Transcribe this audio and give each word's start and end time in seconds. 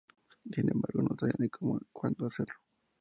Sin 0.49 0.67
embargo, 0.67 1.03
no 1.03 1.15
sabía 1.15 1.35
cómo 1.51 1.75
ni 1.77 1.85
cuándo 1.93 2.25
hacerlo. 2.25 2.55